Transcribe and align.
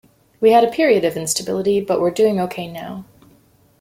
We 0.39 0.49
had 0.51 0.63
a 0.63 0.71
period 0.71 1.05
of 1.05 1.15
instability 1.15 1.79
but 1.79 2.01
we're 2.01 2.09
doing 2.09 2.39
ok 2.39 2.67
now. 2.67 3.05